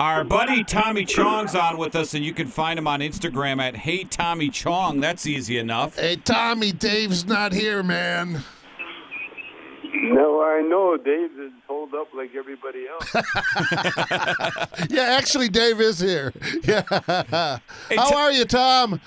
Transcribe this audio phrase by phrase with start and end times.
[0.00, 3.74] Our buddy Tommy Chong's on with us, and you can find him on Instagram at
[3.74, 5.00] Hey Tommy Chong.
[5.00, 5.98] That's easy enough.
[5.98, 8.44] Hey, Tommy, Dave's not here, man.
[9.92, 10.96] No, I know.
[10.96, 13.12] Dave is holed up like everybody else.
[14.88, 16.32] Yeah, actually, Dave is here.
[16.62, 17.58] Yeah.
[17.88, 19.00] Hey, How T- are you, Tom?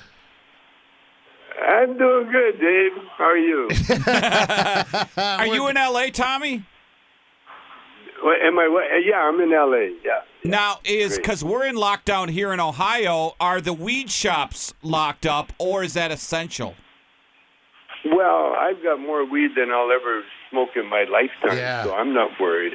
[1.65, 2.91] I'm doing good, Dave.
[3.17, 3.69] How are you?
[5.17, 6.65] Are you in LA, Tommy?
[8.21, 8.67] What, am I?
[8.67, 9.95] What, yeah, I'm in L.A.
[10.03, 10.21] Yeah.
[10.43, 15.53] Now, is because we're in lockdown here in Ohio, are the weed shops locked up,
[15.59, 16.75] or is that essential?
[18.05, 21.83] Well, I've got more weed than I'll ever smoke in my lifetime, Yeah.
[21.83, 22.73] so I'm not worried.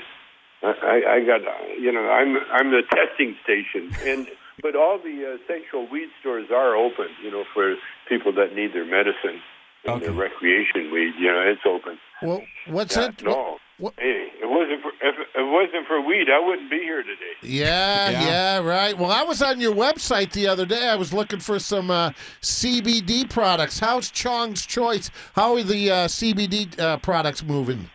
[0.63, 4.29] I, I, I got, uh, you know, I'm I'm the testing station, and
[4.63, 7.75] but all the essential weed stores are open, you know, for
[8.09, 9.43] people that need their medicine
[9.85, 11.13] and their recreation weed.
[11.19, 11.99] You know, it's open.
[12.23, 13.23] Well, what's Yeah, it?
[13.23, 13.59] no.
[13.79, 15.16] what- Hey, it wasn't for if
[15.47, 17.35] it wasn't for weed, I wouldn't be here today.
[17.43, 18.25] Yeah, Yeah.
[18.27, 18.97] yeah, right.
[18.99, 20.89] Well, I was on your website the other day.
[20.89, 22.11] I was looking for some uh,
[22.43, 23.79] CBD products.
[23.79, 25.11] How's Chong's Choice?
[25.35, 27.89] How are the uh, CBD uh, products moving?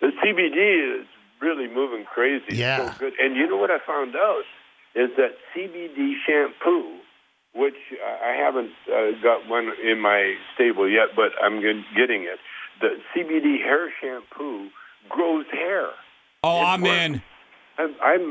[0.00, 1.06] The CBD is
[1.40, 2.44] really moving crazy.
[2.56, 2.92] Yeah.
[2.92, 3.12] So good.
[3.20, 4.42] And you know what I found out
[4.94, 6.98] is that CBD shampoo,
[7.54, 12.38] which I I haven't uh, got one in my stable yet, but I'm getting it.
[12.80, 14.68] The CBD hair shampoo
[15.08, 15.88] grows hair.
[16.44, 17.00] Oh, It I'm works.
[17.00, 17.22] in.
[17.78, 18.24] I'm I'm,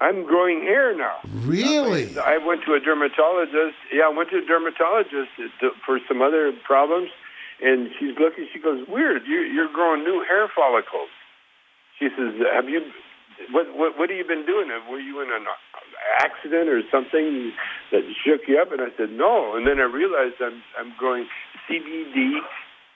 [0.00, 1.18] I'm growing hair now.
[1.42, 2.14] Really?
[2.18, 3.74] I went to a dermatologist.
[3.92, 5.34] Yeah, I went to a dermatologist
[5.84, 7.10] for some other problems,
[7.60, 8.46] and she's looking.
[8.54, 11.10] She goes, "Weird, you're, you're growing new hair follicles."
[11.98, 12.80] She says, "Have you?
[13.50, 14.68] What what what have you been doing?
[14.88, 15.44] Were you in an
[16.22, 17.50] accident or something
[17.90, 21.26] that shook you up?" And I said, "No." And then I realized I'm I'm growing
[21.68, 22.38] CBD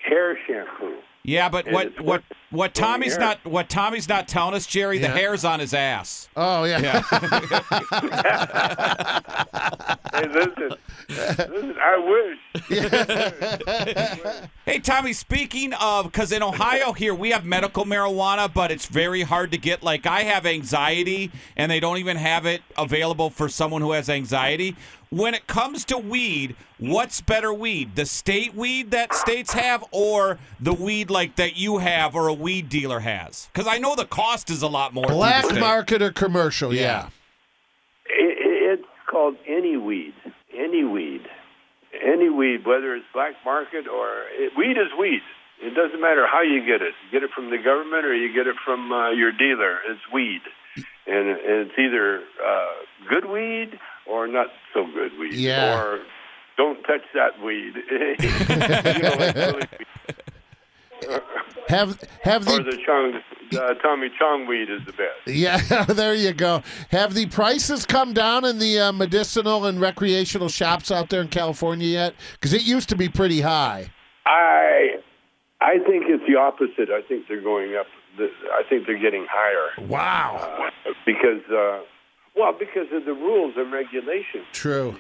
[0.07, 0.97] hair shampoo.
[1.25, 5.45] Yeah, but what what what Tommy's not what Tommy's not telling us, Jerry, the hair's
[5.45, 6.29] on his ass.
[6.37, 7.03] Oh, yeah.
[10.13, 10.75] Hey, listen,
[11.09, 11.75] listen.
[11.81, 12.37] I
[12.69, 14.49] wish.
[14.65, 19.23] Hey, Tommy, speaking of, because in Ohio here, we have medical marijuana, but it's very
[19.23, 19.83] hard to get.
[19.83, 24.09] Like, I have anxiety, and they don't even have it available for someone who has
[24.09, 24.77] anxiety.
[25.11, 27.97] When it comes to weed, what's better weed?
[27.97, 32.33] The state weed that states have, or the weed like that you have or a
[32.35, 33.51] weed dealer has?
[33.53, 35.09] Because I know the cost is a lot more.
[35.09, 36.73] Black market or commercial?
[36.73, 36.81] Yeah.
[36.81, 37.09] Yeah.
[38.07, 40.15] It, it's called any weed.
[40.57, 41.12] Any weed.
[42.03, 45.23] Any weed, whether it's black market or it, weed is weed.
[45.61, 46.95] It doesn't matter how you get it.
[47.05, 49.79] You get it from the government or you get it from uh, your dealer.
[49.89, 50.43] It's weed,
[51.07, 52.73] and, and it's either uh,
[53.09, 53.79] good weed
[54.11, 55.35] or not so good weed.
[55.35, 55.81] Yeah.
[55.81, 56.01] Or
[56.57, 57.75] don't touch that weed.
[57.91, 61.21] you know, like really weed.
[61.69, 63.21] Have have or the the Chong,
[63.57, 65.27] uh, Tommy Chong weed is the best.
[65.27, 65.85] yeah?
[65.93, 66.63] There you go.
[66.91, 71.29] Have the prices come down in the uh, medicinal and recreational shops out there in
[71.29, 72.15] California yet?
[72.33, 73.91] Because it used to be pretty high.
[74.27, 74.97] I
[75.61, 76.91] I think it's the opposite.
[76.91, 77.87] I think they're going up.
[78.19, 80.37] I think they're getting higher Wow.
[80.87, 81.81] uh, because uh,
[82.37, 84.45] well because of the rules and regulations.
[84.53, 84.97] True.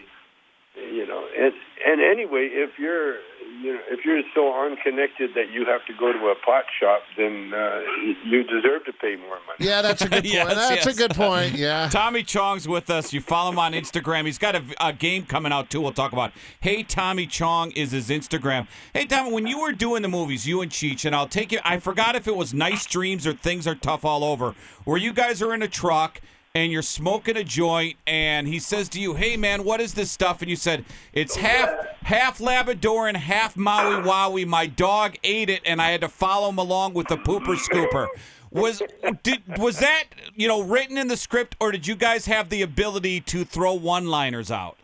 [0.74, 1.52] You know, and
[1.86, 3.16] and anyway, if you're
[3.60, 7.02] you know if you're so unconnected that you have to go to a pot shop,
[7.14, 7.80] then uh,
[8.24, 9.58] you deserve to pay more money.
[9.58, 10.32] Yeah, that's a good point.
[10.32, 10.94] Yes, that's yes.
[10.94, 11.54] a good point.
[11.56, 11.88] Yeah.
[11.92, 13.12] Tommy Chong's with us.
[13.12, 14.24] You follow him on Instagram.
[14.24, 15.82] He's got a, a game coming out too.
[15.82, 16.32] We'll talk about.
[16.60, 18.66] Hey Tommy Chong is his Instagram.
[18.94, 21.60] Hey Tommy, when you were doing the movies, you and Cheech, and I'll take you.
[21.66, 25.12] I forgot if it was Nice Dreams or Things Are Tough All Over, where you
[25.12, 26.22] guys are in a truck
[26.54, 30.10] and you're smoking a joint, and he says to you, "Hey man, what is this
[30.10, 31.70] stuff?" And you said, "It's half
[32.02, 34.46] half Labrador and half Maui Wowie.
[34.46, 38.08] My dog ate it, and I had to follow him along with the pooper scooper."
[38.50, 38.82] Was
[39.22, 40.04] did was that
[40.34, 43.72] you know written in the script, or did you guys have the ability to throw
[43.72, 44.76] one-liners out?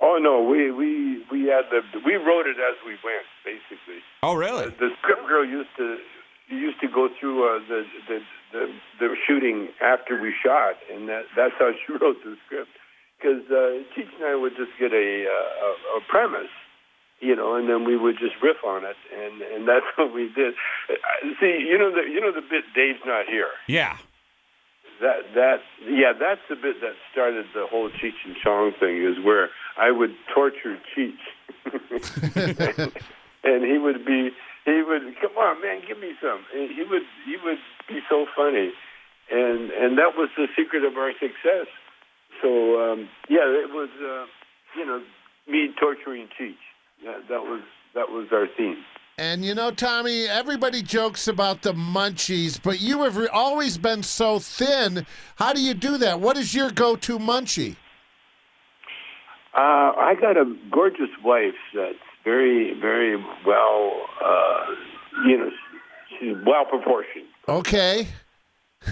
[0.00, 4.00] Oh no, we we we had the we wrote it as we went basically.
[4.22, 4.66] Oh, really?
[4.66, 5.98] the script girl used to
[6.48, 8.18] used to go through uh, the, the
[8.52, 12.70] the the shooting after we shot, and that that's how she wrote the script.
[13.18, 16.52] Because uh, Cheech and I would just get a, uh, a a premise,
[17.20, 20.30] you know, and then we would just riff on it, and and that's what we
[20.34, 20.54] did.
[20.88, 20.94] Uh,
[21.40, 23.50] See, you know the you know the bit Dave's not here.
[23.66, 23.96] Yeah.
[25.00, 29.02] That that yeah, that's the bit that started the whole Cheech and Chong thing.
[29.02, 31.18] Is where I would torture Cheech,
[33.44, 34.30] and he would be
[34.64, 36.44] he would come on man, give me some.
[36.54, 37.58] And he would he would
[37.88, 38.72] be so funny,
[39.30, 41.68] and and that was the secret of our success.
[42.42, 44.26] So um, yeah, it was uh,
[44.78, 45.02] you know
[45.48, 46.60] me torturing Cheech.
[47.04, 47.62] That, that was
[47.94, 48.84] that was our theme.
[49.16, 54.02] And you know, Tommy, everybody jokes about the munchies, but you have re- always been
[54.02, 55.06] so thin.
[55.36, 56.18] How do you do that?
[56.20, 57.76] What is your go-to munchie?
[59.54, 61.94] Uh, I got a gorgeous wife that's
[62.24, 63.16] very, very
[63.46, 63.92] well,
[64.24, 64.66] uh,
[65.26, 65.50] you know,
[66.18, 67.26] she's well proportioned.
[67.48, 68.08] Okay.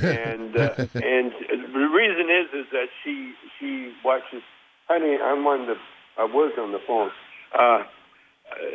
[0.02, 1.32] and uh, and
[1.75, 4.43] the reason is is that she she watches.
[4.88, 5.75] Honey, I'm on the
[6.19, 7.11] I was on the phone.
[7.55, 7.84] Uh,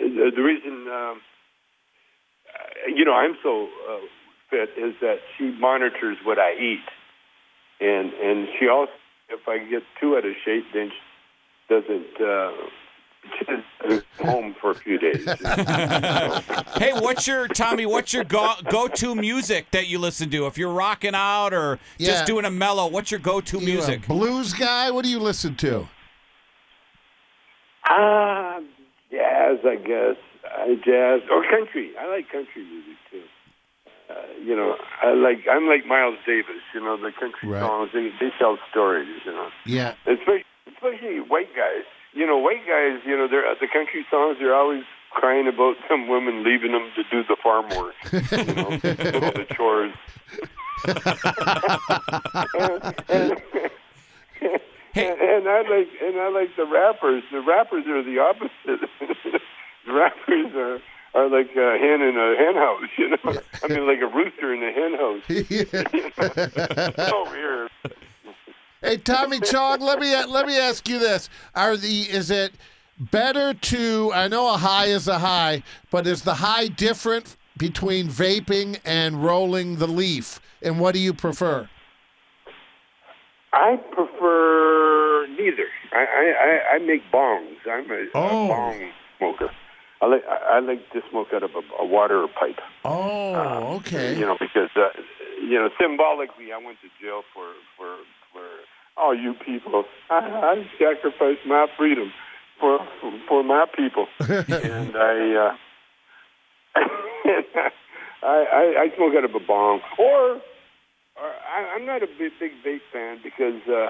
[0.02, 1.22] the, the reason um,
[2.54, 3.98] uh, you know I'm so uh,
[4.50, 6.86] fit is that she monitors what I eat,
[7.80, 8.92] and and she also
[9.30, 12.22] if I get too out of shape, then she doesn't.
[12.22, 12.52] Uh,
[13.40, 15.26] she home for a few days.
[16.78, 17.86] Hey, what's your Tommy?
[17.86, 20.46] What's your go go to music that you listen to?
[20.46, 22.08] If you're rocking out or Yeah.
[22.10, 24.08] just doing a mellow, what's your go to You a music?
[24.08, 24.92] blues guy?
[24.92, 25.88] What do you listen to?
[27.90, 28.60] Ah,
[29.12, 30.18] jazz, I guess.
[30.46, 31.92] Uh, jazz or country.
[32.00, 33.24] I like country music too.
[34.10, 34.14] Uh,
[34.44, 36.62] you know, I like I'm like Miles Davis.
[36.74, 37.60] You know, the country Right.
[37.62, 39.08] songs they, they tell stories.
[39.26, 39.94] You know, Yeah.
[40.06, 41.86] especially especially white guys.
[42.18, 43.00] You know, white guys.
[43.06, 44.38] You know, they're the country songs.
[44.40, 47.94] They're always crying about some women leaving them to do the farm work.
[48.12, 48.96] You know, do
[49.38, 49.94] the chores.
[52.58, 53.42] and, and,
[54.96, 57.24] and, and I like and I like the rappers.
[57.32, 58.90] The rappers are the opposite.
[59.86, 60.80] the rappers are
[61.14, 62.90] are like a hen in a hen house.
[62.98, 65.24] You know, I mean, like a rooster in a hen house.
[67.10, 67.70] So weird.
[68.82, 72.54] Hey, Tommy Chong, let me let me ask you this: Are the is it
[73.00, 74.12] better to?
[74.14, 79.24] I know a high is a high, but is the high different between vaping and
[79.24, 80.40] rolling the leaf?
[80.62, 81.68] And what do you prefer?
[83.54, 85.68] I prefer neither.
[85.94, 86.06] I
[86.72, 87.58] I, I, make bongs.
[87.70, 88.46] I'm a, Oh.
[88.46, 89.50] a bong smoker.
[90.02, 92.60] I like I like to smoke out of a, a water pipe.
[92.86, 94.14] Oh, okay.
[94.20, 94.90] You know, because uh,
[95.42, 97.46] you know, symbolically, I went to jail for
[98.98, 99.86] all you people.
[100.10, 102.12] I, I sacrificed my freedom
[102.60, 102.80] for
[103.28, 105.56] for my people, and I, uh,
[108.24, 110.42] I I I smoke out of a bong, or, or
[111.56, 113.62] I, I'm not a big big vape fan because.
[113.68, 113.90] uh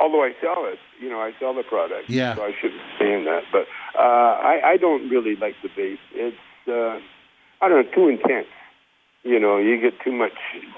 [0.00, 2.36] Although I sell it, you know, I sell the product, Yeah.
[2.36, 3.42] so I shouldn't stand that.
[3.50, 3.66] But
[3.98, 5.98] uh, I, I don't really like the vape.
[6.14, 6.36] It's,
[6.68, 7.00] uh,
[7.60, 8.46] I don't know, too intense
[9.24, 10.34] you know, you get too much.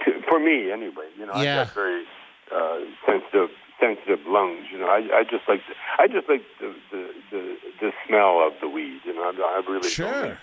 [0.06, 1.04] Too, for me, anyway.
[1.18, 1.60] You know, Yeah.
[1.60, 2.04] I got very
[2.50, 3.50] uh, sensitive,
[3.80, 4.66] sensitive lungs.
[4.72, 8.46] You know, I, I just like, the, I just like the, the the the smell
[8.46, 9.00] of the weed.
[9.04, 10.38] You know, I, I really don't Sure.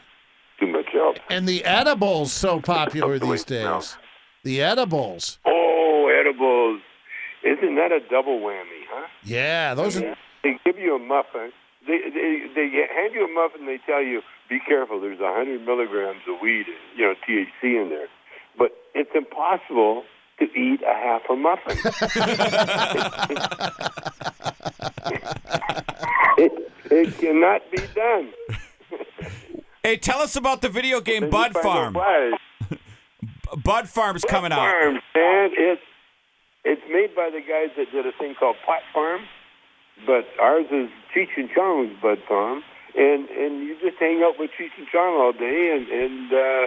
[0.60, 1.18] too much else.
[1.30, 3.98] And the edibles so popular these days.
[4.44, 5.40] The edibles.
[5.46, 6.82] Oh, edibles!
[7.44, 9.08] Isn't that a double whammy, huh?
[9.24, 10.16] Yeah, those are.
[10.44, 11.52] They give you a muffin.
[11.86, 13.66] They they they hand you a muffin.
[13.66, 15.00] They tell you, be careful.
[15.02, 18.08] There's a hundred milligrams of weed, you know, THC in there.
[18.58, 20.04] But it's impossible
[20.40, 21.78] to eat a half a muffin.
[26.38, 28.30] it, it cannot be done.
[29.84, 31.94] Hey, tell us about the video game And Bud you find out Farm.
[31.94, 32.32] why.
[33.64, 34.58] Bud Farm's coming out.
[34.60, 35.82] Farm, and it's
[36.66, 39.22] it's made by the guys that did a thing called Pot Farm,
[40.06, 42.62] but ours is Cheech and Chong's Bud Farm,
[42.98, 46.64] and and you just hang out with Cheech and Chong all day, and and uh,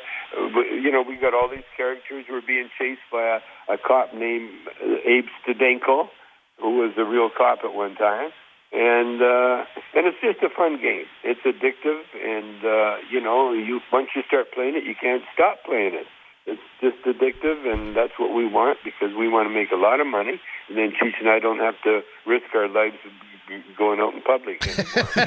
[0.79, 2.25] you know we got all these characters.
[2.31, 4.51] We're being chased by a, a cop named
[5.05, 6.09] Abe Stedenko,
[6.61, 8.31] who was a real cop at one time.
[8.73, 9.67] And uh,
[9.99, 11.11] and it's just a fun game.
[11.25, 15.59] It's addictive, and uh, you know, you once you start playing it, you can't stop
[15.67, 16.07] playing it
[16.47, 20.01] it's just addictive, and that's what we want because we want to make a lot
[20.01, 20.41] of money.
[20.69, 22.97] And then Cheech and I don't have to risk our lives
[23.77, 25.09] going out in public anymore.
[25.17, 25.25] you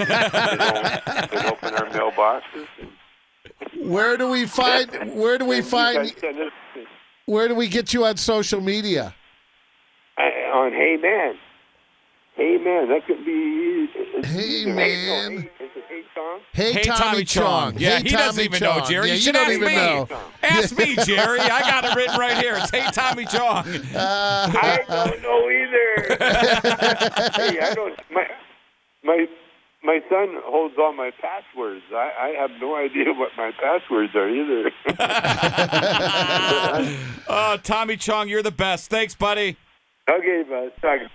[0.57, 0.99] know,
[1.31, 2.67] and open our mailboxes.
[2.81, 4.89] And Where do we find?
[5.13, 5.97] Where do we find?
[5.97, 6.51] guys send us-
[7.25, 9.13] Where do we get you on social media?
[10.17, 10.21] uh,
[10.57, 11.35] on Hey Man.
[12.35, 13.87] Hey Man, that could be.
[14.23, 14.77] Hey, no, Man.
[14.77, 15.49] Hey, is it Hey
[16.15, 16.39] Song?
[16.53, 17.75] Hey, Hey, Tommy, Chong.
[17.77, 18.79] Yeah, hey, he doesn't Tommy even Chong.
[18.79, 19.07] know, Jerry.
[19.07, 19.75] Yeah, you you should don't ask even me.
[19.75, 20.07] know.
[20.43, 21.39] Ask me, Jerry.
[21.39, 22.55] I got it written right here.
[22.57, 23.65] It's Hey Tommy Chong.
[23.95, 26.17] Uh, I don't know either.
[27.53, 27.99] hey, I don't.
[28.11, 28.27] My
[29.03, 29.27] my
[29.83, 31.81] my son holds all my passwords.
[31.93, 34.71] I, I have no idea what my passwords are either.
[37.27, 38.89] Oh, Tommy Chong, you're the best.
[38.89, 39.57] Thanks, buddy.
[40.09, 40.71] okay, bud.
[40.81, 41.11] Talk